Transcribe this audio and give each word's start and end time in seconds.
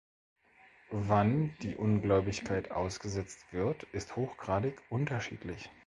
Wann 0.89 1.55
die 1.61 1.75
Ungläubigkeit 1.75 2.71
ausgesetzt 2.71 3.45
wird, 3.51 3.83
ist 3.93 4.15
hochgradig 4.15 4.81
unterschiedlich. 4.89 5.69